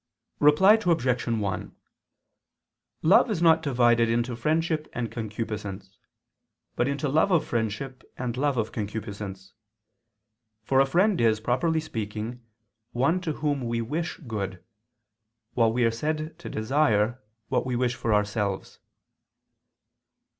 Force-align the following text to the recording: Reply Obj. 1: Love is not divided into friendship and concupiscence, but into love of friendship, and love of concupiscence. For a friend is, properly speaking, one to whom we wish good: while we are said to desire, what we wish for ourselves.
Reply 0.39 0.79
Obj. 0.83 1.27
1: 1.27 1.75
Love 3.03 3.29
is 3.29 3.39
not 3.39 3.61
divided 3.61 4.09
into 4.09 4.35
friendship 4.35 4.87
and 4.93 5.11
concupiscence, 5.11 5.95
but 6.75 6.87
into 6.87 7.07
love 7.07 7.29
of 7.29 7.45
friendship, 7.45 8.03
and 8.17 8.35
love 8.35 8.57
of 8.57 8.71
concupiscence. 8.71 9.53
For 10.63 10.79
a 10.79 10.87
friend 10.87 11.21
is, 11.21 11.39
properly 11.39 11.79
speaking, 11.81 12.43
one 12.93 13.21
to 13.21 13.33
whom 13.33 13.67
we 13.67 13.79
wish 13.81 14.17
good: 14.25 14.63
while 15.53 15.71
we 15.71 15.83
are 15.85 15.91
said 15.91 16.35
to 16.39 16.49
desire, 16.49 17.21
what 17.49 17.63
we 17.63 17.75
wish 17.75 17.93
for 17.93 18.11
ourselves. 18.11 18.79